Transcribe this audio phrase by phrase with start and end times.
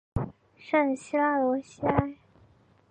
[0.57, 2.15] 圣西拉罗西埃。